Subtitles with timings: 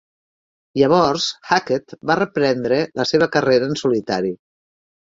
[0.81, 4.37] Llavors, Hackett va reprendre la seva carrera en solitari.